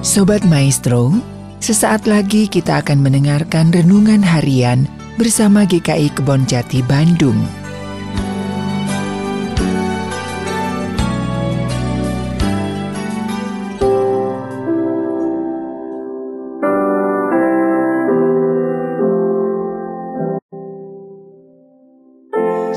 Sobat 0.00 0.40
Maestro, 0.48 1.12
sesaat 1.60 2.08
lagi 2.08 2.48
kita 2.48 2.80
akan 2.80 3.04
mendengarkan 3.04 3.68
renungan 3.68 4.24
harian 4.24 4.88
bersama 5.20 5.68
GKI 5.68 6.16
Kebon 6.16 6.48
Jati 6.48 6.80
Bandung. 6.88 7.36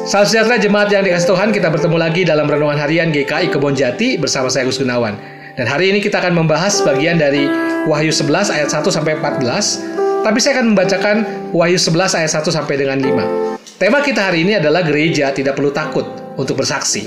Salam 0.03 0.27
sejahtera 0.27 0.59
jemaat 0.59 0.91
yang 0.91 1.07
dikasih 1.07 1.31
Tuhan, 1.31 1.55
kita 1.55 1.71
bertemu 1.71 1.95
lagi 1.95 2.27
dalam 2.27 2.51
renungan 2.51 2.75
harian 2.75 3.15
GKI 3.15 3.47
Kebon 3.47 3.79
Jati 3.79 4.19
bersama 4.19 4.51
saya 4.51 4.67
Gus 4.67 4.75
Gunawan. 4.75 5.42
Dan 5.53 5.69
hari 5.69 5.93
ini 5.93 6.01
kita 6.01 6.17
akan 6.17 6.33
membahas 6.33 6.81
bagian 6.81 7.21
dari 7.21 7.45
Wahyu 7.85 8.09
11 8.09 8.49
ayat 8.49 8.73
1 8.73 8.89
sampai 8.89 9.21
14. 9.21 10.25
Tapi 10.25 10.37
saya 10.41 10.57
akan 10.57 10.73
membacakan 10.73 11.15
Wahyu 11.53 11.77
11 11.77 12.17
ayat 12.17 12.31
1 12.41 12.49
sampai 12.49 12.75
dengan 12.81 12.97
5. 12.97 13.61
Tema 13.77 14.01
kita 14.01 14.33
hari 14.33 14.49
ini 14.49 14.57
adalah 14.57 14.81
gereja 14.81 15.29
tidak 15.29 15.53
perlu 15.53 15.69
takut 15.69 16.09
untuk 16.41 16.57
bersaksi. 16.57 17.05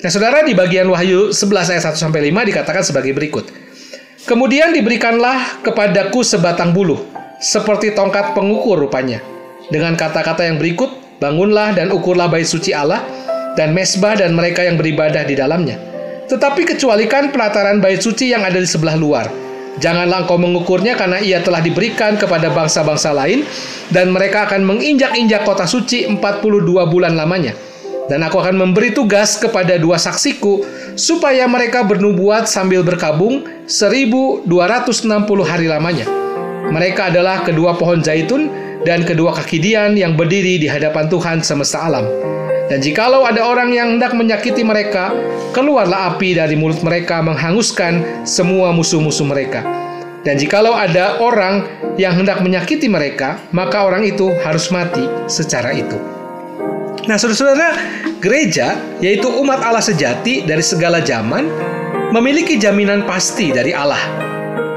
Nah, 0.00 0.08
Saudara 0.08 0.40
di 0.40 0.56
bagian 0.56 0.88
Wahyu 0.88 1.28
11 1.28 1.76
ayat 1.76 1.84
1 1.92 2.00
sampai 2.00 2.32
5 2.32 2.48
dikatakan 2.48 2.80
sebagai 2.80 3.12
berikut. 3.12 3.52
Kemudian 4.24 4.72
diberikanlah 4.72 5.60
kepadaku 5.60 6.24
sebatang 6.24 6.72
buluh, 6.72 7.04
seperti 7.36 7.92
tongkat 7.92 8.32
pengukur 8.32 8.80
rupanya. 8.80 9.20
Dengan 9.68 9.92
kata-kata 9.92 10.48
yang 10.48 10.56
berikut, 10.56 11.20
bangunlah 11.20 11.76
dan 11.76 11.92
ukurlah 11.92 12.32
bait 12.32 12.48
suci 12.48 12.72
Allah 12.72 13.04
dan 13.60 13.76
mesbah 13.76 14.16
dan 14.16 14.32
mereka 14.32 14.64
yang 14.64 14.80
beribadah 14.80 15.28
di 15.28 15.36
dalamnya 15.36 15.93
tetapi 16.28 16.64
kecualikan 16.64 17.30
pelataran 17.30 17.80
bait 17.80 18.00
suci 18.00 18.32
yang 18.32 18.44
ada 18.44 18.56
di 18.56 18.68
sebelah 18.68 18.96
luar. 18.96 19.26
Janganlah 19.82 20.22
engkau 20.22 20.38
mengukurnya 20.38 20.94
karena 20.94 21.18
ia 21.18 21.42
telah 21.42 21.58
diberikan 21.58 22.14
kepada 22.14 22.46
bangsa-bangsa 22.46 23.10
lain 23.10 23.42
dan 23.90 24.14
mereka 24.14 24.46
akan 24.46 24.62
menginjak-injak 24.62 25.42
kota 25.42 25.66
suci 25.66 26.06
42 26.06 26.22
bulan 26.86 27.18
lamanya. 27.18 27.58
Dan 28.04 28.20
aku 28.20 28.36
akan 28.36 28.60
memberi 28.60 28.92
tugas 28.92 29.40
kepada 29.40 29.80
dua 29.80 29.96
saksiku 29.96 30.60
supaya 30.94 31.48
mereka 31.48 31.82
bernubuat 31.82 32.44
sambil 32.46 32.84
berkabung 32.84 33.48
1260 33.66 34.44
hari 35.42 35.66
lamanya. 35.66 36.06
Mereka 36.68 37.10
adalah 37.10 37.42
kedua 37.42 37.74
pohon 37.74 38.04
zaitun 38.04 38.52
dan 38.84 39.02
kedua 39.08 39.32
kaki 39.32 39.58
dian 39.58 39.96
yang 39.96 40.14
berdiri 40.14 40.60
di 40.60 40.68
hadapan 40.68 41.08
Tuhan 41.08 41.40
semesta 41.40 41.80
alam. 41.88 42.04
Dan 42.64 42.80
jikalau 42.80 43.28
ada 43.28 43.44
orang 43.44 43.76
yang 43.76 44.00
hendak 44.00 44.16
menyakiti 44.16 44.64
mereka, 44.64 45.12
keluarlah 45.52 46.16
api 46.16 46.32
dari 46.32 46.56
mulut 46.56 46.80
mereka 46.80 47.20
menghanguskan 47.20 48.24
semua 48.24 48.72
musuh-musuh 48.72 49.28
mereka. 49.28 49.60
Dan 50.24 50.40
jikalau 50.40 50.72
ada 50.72 51.20
orang 51.20 51.68
yang 52.00 52.16
hendak 52.16 52.40
menyakiti 52.40 52.88
mereka, 52.88 53.36
maka 53.52 53.84
orang 53.84 54.08
itu 54.08 54.32
harus 54.40 54.72
mati 54.72 55.04
secara 55.28 55.76
itu. 55.76 56.00
Nah, 57.04 57.20
saudara-saudara, 57.20 57.76
gereja, 58.24 58.80
yaitu 59.04 59.28
umat 59.28 59.60
Allah 59.60 59.84
sejati 59.84 60.48
dari 60.48 60.64
segala 60.64 61.04
zaman, 61.04 61.44
memiliki 62.16 62.56
jaminan 62.56 63.04
pasti 63.04 63.52
dari 63.52 63.76
Allah 63.76 64.00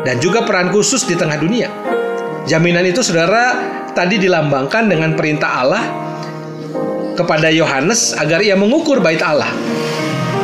dan 0.04 0.20
juga 0.20 0.44
peran 0.44 0.68
khusus 0.76 1.08
di 1.08 1.16
tengah 1.16 1.40
dunia. 1.40 1.72
Jaminan 2.44 2.84
itu, 2.84 3.00
saudara, 3.00 3.56
tadi 3.96 4.20
dilambangkan 4.20 4.92
dengan 4.92 5.16
perintah 5.16 5.64
Allah 5.64 6.07
kepada 7.18 7.50
Yohanes 7.50 8.14
agar 8.14 8.46
ia 8.46 8.54
mengukur 8.54 9.02
bait 9.02 9.20
Allah. 9.26 9.50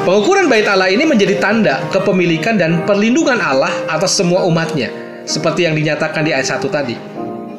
Pengukuran 0.04 0.52
bait 0.52 0.68
Allah 0.68 0.90
ini 0.90 1.06
menjadi 1.06 1.40
tanda 1.40 1.80
kepemilikan 1.94 2.60
dan 2.60 2.84
perlindungan 2.84 3.40
Allah 3.40 3.72
atas 3.88 4.18
semua 4.18 4.44
umatnya, 4.44 4.92
seperti 5.24 5.64
yang 5.70 5.78
dinyatakan 5.78 6.26
di 6.26 6.34
ayat 6.36 6.60
1 6.60 6.66
tadi. 6.68 6.98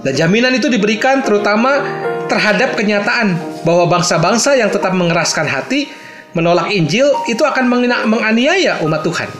Dan 0.05 0.13
jaminan 0.13 0.53
itu 0.53 0.69
diberikan 0.69 1.25
terutama 1.25 1.81
terhadap 2.29 2.77
kenyataan 2.77 3.41
bahwa 3.65 3.89
bangsa-bangsa 3.89 4.61
yang 4.61 4.69
tetap 4.69 4.93
mengeraskan 4.93 5.49
hati 5.49 5.89
menolak 6.37 6.69
Injil 6.75 7.09
itu 7.31 7.41
akan 7.41 7.65
menganiaya 8.05 8.85
umat 8.85 9.01
Tuhan. 9.01 9.31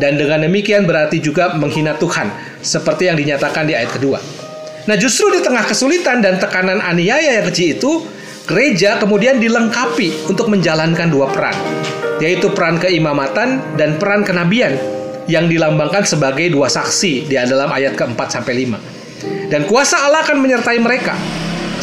Dan 0.00 0.16
dengan 0.16 0.46
demikian 0.48 0.88
berarti 0.88 1.20
juga 1.20 1.52
menghina 1.52 1.92
Tuhan, 2.00 2.32
seperti 2.64 3.12
yang 3.12 3.20
dinyatakan 3.20 3.68
di 3.68 3.76
ayat 3.76 3.92
kedua. 3.92 4.16
Nah 4.86 4.96
justru 4.96 5.28
di 5.34 5.44
tengah 5.44 5.66
kesulitan 5.66 6.24
dan 6.24 6.40
tekanan 6.40 6.80
aniaya 6.80 7.42
yang 7.42 7.46
kecil 7.52 7.76
itu, 7.76 7.92
gereja 8.46 9.02
kemudian 9.02 9.42
dilengkapi 9.42 10.30
untuk 10.30 10.46
menjalankan 10.46 11.10
dua 11.10 11.26
peran, 11.34 11.54
yaitu 12.22 12.46
peran 12.54 12.78
keimamatan 12.78 13.74
dan 13.74 13.98
peran 13.98 14.22
kenabian 14.22 14.78
yang 15.26 15.50
dilambangkan 15.50 16.06
sebagai 16.06 16.54
dua 16.54 16.70
saksi 16.70 17.26
di 17.26 17.34
dalam 17.34 17.66
ayat 17.74 17.98
keempat 17.98 18.30
sampai 18.30 18.54
lima. 18.54 18.78
Dan 19.50 19.66
kuasa 19.66 20.06
Allah 20.06 20.22
akan 20.22 20.38
menyertai 20.38 20.78
mereka, 20.78 21.18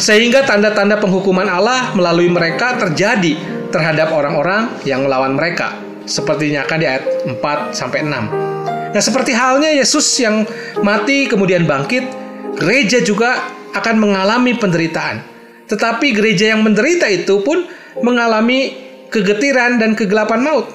sehingga 0.00 0.48
tanda-tanda 0.48 0.96
penghukuman 0.96 1.44
Allah 1.44 1.92
melalui 1.92 2.32
mereka 2.32 2.80
terjadi 2.80 3.36
terhadap 3.68 4.16
orang-orang 4.16 4.80
yang 4.88 5.04
melawan 5.04 5.36
mereka, 5.36 5.76
sepertinya 6.08 6.64
akan 6.64 6.78
di 6.80 6.86
ayat 6.88 7.04
4 7.28 7.76
sampai 7.76 8.08
6. 8.08 8.94
Nah, 8.94 9.02
seperti 9.02 9.36
halnya 9.36 9.68
Yesus 9.68 10.06
yang 10.16 10.48
mati 10.80 11.28
kemudian 11.28 11.68
bangkit, 11.68 12.08
gereja 12.56 13.04
juga 13.04 13.52
akan 13.74 13.98
mengalami 13.98 14.54
penderitaan 14.54 15.33
tetapi 15.70 16.12
gereja 16.12 16.52
yang 16.52 16.60
menderita 16.60 17.08
itu 17.08 17.40
pun 17.40 17.64
mengalami 18.04 18.74
kegetiran 19.08 19.78
dan 19.78 19.94
kegelapan 19.94 20.42
maut. 20.42 20.66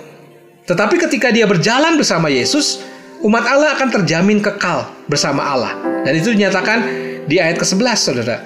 Tetapi 0.66 0.95
ketika 1.01 1.33
dia 1.33 1.50
berjalan 1.50 1.97
bersama 1.97 2.29
Yesus, 2.29 2.85
umat 3.25 3.44
Allah 3.50 3.73
akan 3.75 3.89
terjamin 4.01 4.39
kekal 4.39 4.85
bersama 5.09 5.44
Allah. 5.44 5.73
Dan 6.05 6.13
itu 6.16 6.31
dinyatakan 6.31 6.79
di 7.25 7.41
ayat 7.41 7.57
ke-11, 7.57 7.97
saudara. 7.97 8.38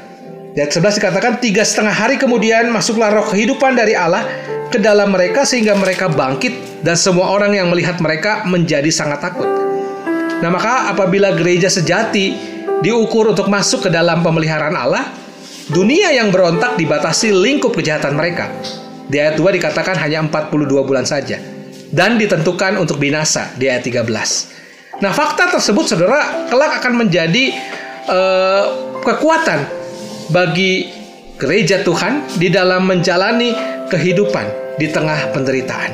Di 0.53 0.61
ayat 0.61 0.71
11 0.71 0.97
dikatakan, 1.01 1.31
tiga 1.43 1.65
setengah 1.65 1.93
hari 1.93 2.15
kemudian 2.15 2.69
masuklah 2.71 3.11
roh 3.11 3.27
kehidupan 3.27 3.75
dari 3.75 3.97
Allah 3.97 4.23
ke 4.73 4.81
dalam 4.81 5.13
mereka 5.13 5.45
sehingga 5.45 5.77
mereka 5.77 6.09
bangkit 6.09 6.81
dan 6.81 6.97
semua 6.97 7.29
orang 7.29 7.53
yang 7.53 7.69
melihat 7.69 8.01
mereka 8.01 8.45
menjadi 8.49 8.89
sangat 8.89 9.21
takut. 9.21 9.45
Nah 10.41 10.49
maka 10.49 10.89
apabila 10.91 11.31
gereja 11.37 11.69
sejati 11.69 12.35
diukur 12.81 13.31
untuk 13.31 13.47
masuk 13.47 13.87
ke 13.87 13.89
dalam 13.93 14.25
pemeliharaan 14.25 14.75
Allah, 14.75 15.22
Dunia 15.72 16.12
yang 16.12 16.28
berontak 16.28 16.75
dibatasi 16.75 17.31
lingkup 17.31 17.72
kejahatan 17.72 18.19
mereka. 18.19 18.51
Di 19.07 19.22
ayat 19.22 19.40
2 19.40 19.56
dikatakan 19.56 19.96
hanya 19.96 20.19
42 20.28 20.84
bulan 20.84 21.07
saja. 21.07 21.40
Dan 21.94 22.19
ditentukan 22.19 22.75
untuk 22.81 23.00
binasa 23.00 23.53
di 23.56 23.69
ayat 23.72 23.85
13. 23.85 25.00
Nah 25.00 25.12
fakta 25.16 25.53
tersebut 25.56 25.85
saudara 25.88 26.50
kelak 26.52 26.84
akan 26.84 27.06
menjadi 27.06 27.53
uh, 28.09 28.63
kekuatan 29.06 29.59
bagi 30.34 30.90
gereja 31.38 31.85
Tuhan 31.85 32.40
di 32.40 32.52
dalam 32.52 32.84
menjalani 32.90 33.53
kehidupan 33.88 34.78
di 34.81 34.90
tengah 34.91 35.31
penderitaan. 35.31 35.91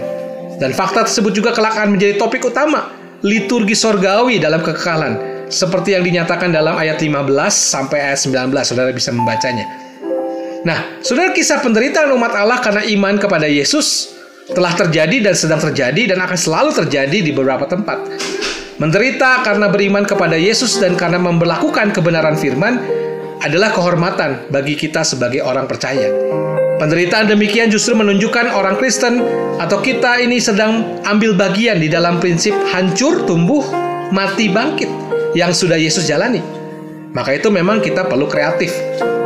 Dan 0.58 0.74
fakta 0.74 1.06
tersebut 1.06 1.36
juga 1.36 1.52
kelak 1.54 1.78
akan 1.78 2.00
menjadi 2.00 2.18
topik 2.18 2.42
utama 2.42 2.90
liturgi 3.24 3.76
sorgawi 3.76 4.40
dalam 4.40 4.64
kekekalan 4.64 5.20
seperti 5.50 5.98
yang 5.98 6.06
dinyatakan 6.06 6.54
dalam 6.54 6.78
ayat 6.78 7.02
15 7.02 7.26
sampai 7.50 8.14
ayat 8.14 8.22
19. 8.22 8.54
Saudara 8.62 8.94
bisa 8.94 9.10
membacanya. 9.10 9.66
Nah, 10.62 11.02
saudara 11.02 11.34
kisah 11.34 11.60
penderitaan 11.60 12.14
umat 12.14 12.34
Allah 12.38 12.62
karena 12.62 12.86
iman 12.86 13.18
kepada 13.18 13.50
Yesus 13.50 14.14
telah 14.54 14.74
terjadi 14.78 15.30
dan 15.30 15.36
sedang 15.36 15.62
terjadi 15.62 16.16
dan 16.16 16.20
akan 16.22 16.38
selalu 16.38 16.72
terjadi 16.86 17.18
di 17.26 17.32
beberapa 17.34 17.66
tempat. 17.66 17.98
Menderita 18.80 19.44
karena 19.44 19.68
beriman 19.68 20.08
kepada 20.08 20.40
Yesus 20.40 20.80
dan 20.80 20.96
karena 20.96 21.20
memperlakukan 21.20 21.92
kebenaran 21.92 22.40
firman 22.40 22.80
adalah 23.44 23.76
kehormatan 23.76 24.52
bagi 24.54 24.78
kita 24.78 25.04
sebagai 25.04 25.44
orang 25.44 25.68
percaya. 25.68 26.08
Penderitaan 26.80 27.28
demikian 27.28 27.68
justru 27.68 27.92
menunjukkan 27.92 28.56
orang 28.56 28.80
Kristen 28.80 29.20
atau 29.60 29.84
kita 29.84 30.24
ini 30.24 30.40
sedang 30.40 31.04
ambil 31.04 31.36
bagian 31.36 31.76
di 31.76 31.92
dalam 31.92 32.24
prinsip 32.24 32.56
hancur, 32.72 33.28
tumbuh, 33.28 33.64
mati, 34.16 34.48
bangkit 34.48 35.09
yang 35.38 35.54
sudah 35.54 35.78
Yesus 35.78 36.10
jalani. 36.10 36.42
Maka 37.14 37.34
itu 37.34 37.50
memang 37.50 37.82
kita 37.82 38.06
perlu 38.06 38.30
kreatif, 38.30 38.70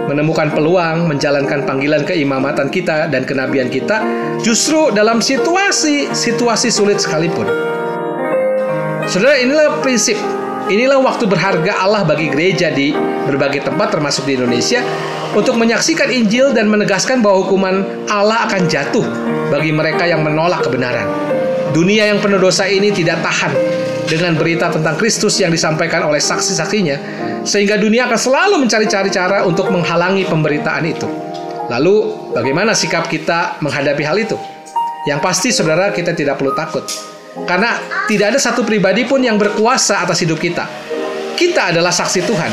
menemukan 0.07 0.51
peluang, 0.55 1.07
menjalankan 1.07 1.67
panggilan 1.67 2.07
keimamatan 2.07 2.71
kita 2.71 3.11
dan 3.11 3.27
kenabian 3.27 3.67
kita 3.67 4.03
justru 4.39 4.91
dalam 4.95 5.19
situasi-situasi 5.19 6.69
sulit 6.71 6.99
sekalipun. 7.03 7.47
Saudara, 9.03 9.35
inilah 9.35 9.83
prinsip, 9.83 10.15
inilah 10.71 11.03
waktu 11.03 11.27
berharga 11.27 11.75
Allah 11.83 12.07
bagi 12.07 12.31
gereja 12.31 12.71
di 12.71 12.95
berbagai 13.27 13.67
tempat 13.67 13.91
termasuk 13.91 14.23
di 14.23 14.39
Indonesia 14.39 14.79
untuk 15.35 15.59
menyaksikan 15.59 16.07
Injil 16.07 16.55
dan 16.55 16.71
menegaskan 16.71 17.19
bahwa 17.19 17.43
hukuman 17.43 17.83
Allah 18.07 18.47
akan 18.47 18.63
jatuh 18.71 19.03
bagi 19.51 19.75
mereka 19.75 20.07
yang 20.07 20.23
menolak 20.23 20.63
kebenaran. 20.63 21.03
Dunia 21.75 22.07
yang 22.07 22.23
penuh 22.23 22.39
dosa 22.39 22.63
ini 22.69 22.95
tidak 22.95 23.19
tahan 23.25 23.82
dengan 24.07 24.35
berita 24.35 24.69
tentang 24.69 24.95
Kristus 24.99 25.39
yang 25.39 25.49
disampaikan 25.49 26.03
oleh 26.07 26.19
saksi-saksinya, 26.19 26.97
sehingga 27.47 27.79
dunia 27.79 28.07
akan 28.07 28.19
selalu 28.19 28.55
mencari-cari 28.63 29.09
cara 29.11 29.47
untuk 29.47 29.71
menghalangi 29.71 30.27
pemberitaan 30.27 30.83
itu. 30.87 31.07
Lalu, 31.71 32.29
bagaimana 32.35 32.75
sikap 32.75 33.07
kita 33.07 33.57
menghadapi 33.63 34.03
hal 34.03 34.17
itu? 34.19 34.35
Yang 35.07 35.19
pasti, 35.23 35.49
saudara, 35.51 35.91
kita 35.91 36.11
tidak 36.11 36.39
perlu 36.39 36.51
takut. 36.55 36.83
Karena 37.47 37.75
tidak 38.05 38.35
ada 38.35 38.39
satu 38.39 38.61
pribadi 38.61 39.07
pun 39.09 39.19
yang 39.23 39.41
berkuasa 39.41 40.05
atas 40.05 40.21
hidup 40.21 40.37
kita. 40.37 40.69
Kita 41.33 41.73
adalah 41.73 41.89
saksi 41.89 42.21
Tuhan. 42.23 42.51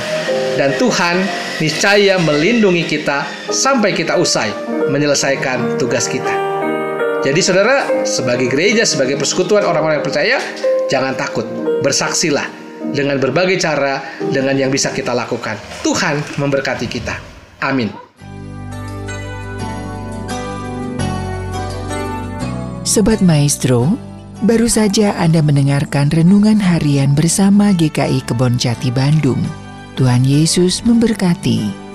Dan 0.56 0.75
Tuhan 0.76 1.17
niscaya 1.62 2.17
melindungi 2.19 2.85
kita 2.88 3.23
sampai 3.52 3.93
kita 3.93 4.17
usai 4.19 4.50
menyelesaikan 4.88 5.79
tugas 5.79 6.11
kita. 6.11 6.32
Jadi 7.20 7.41
saudara, 7.44 8.05
sebagai 8.08 8.49
gereja, 8.49 8.88
sebagai 8.88 9.20
persekutuan 9.20 9.62
orang-orang 9.69 10.00
yang 10.00 10.06
percaya, 10.08 10.37
jangan 10.90 11.14
takut, 11.14 11.46
bersaksilah 11.81 12.44
dengan 12.90 13.22
berbagai 13.22 13.62
cara 13.62 14.02
dengan 14.19 14.58
yang 14.58 14.69
bisa 14.69 14.90
kita 14.90 15.14
lakukan. 15.14 15.54
Tuhan 15.87 16.19
memberkati 16.37 16.90
kita. 16.90 17.14
Amin. 17.62 17.88
Sobat 22.82 23.22
Maestro, 23.22 23.94
baru 24.42 24.66
saja 24.66 25.14
Anda 25.14 25.46
mendengarkan 25.46 26.10
renungan 26.10 26.58
harian 26.58 27.14
bersama 27.14 27.70
GKI 27.70 28.26
Kebon 28.26 28.58
Jati 28.58 28.90
Bandung. 28.90 29.38
Tuhan 29.94 30.26
Yesus 30.26 30.82
memberkati. 30.82 31.89